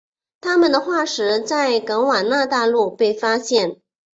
[0.41, 3.79] 它们的化石在冈瓦纳大陆被发现。